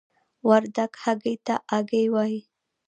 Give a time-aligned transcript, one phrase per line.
[0.47, 2.39] وردګ هګۍ ته آګۍ وايي.